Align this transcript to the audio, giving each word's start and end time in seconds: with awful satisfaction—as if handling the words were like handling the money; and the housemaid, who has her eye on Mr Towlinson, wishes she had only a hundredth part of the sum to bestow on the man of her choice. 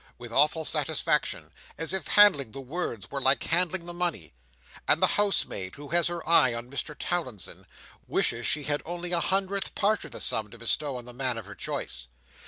with 0.17 0.31
awful 0.33 0.65
satisfaction—as 0.65 1.93
if 1.93 2.07
handling 2.07 2.51
the 2.53 2.59
words 2.59 3.11
were 3.11 3.21
like 3.21 3.43
handling 3.43 3.85
the 3.85 3.93
money; 3.93 4.33
and 4.87 4.99
the 4.99 5.05
housemaid, 5.13 5.75
who 5.75 5.89
has 5.89 6.07
her 6.07 6.27
eye 6.27 6.55
on 6.55 6.71
Mr 6.71 6.95
Towlinson, 6.97 7.67
wishes 8.07 8.47
she 8.47 8.63
had 8.63 8.81
only 8.83 9.11
a 9.11 9.19
hundredth 9.19 9.75
part 9.75 10.03
of 10.03 10.09
the 10.09 10.19
sum 10.19 10.49
to 10.49 10.57
bestow 10.57 10.97
on 10.97 11.05
the 11.05 11.13
man 11.13 11.37
of 11.37 11.45
her 11.45 11.53
choice. 11.53 12.07